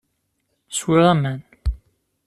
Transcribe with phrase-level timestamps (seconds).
[0.77, 1.39] Swiɣ aman.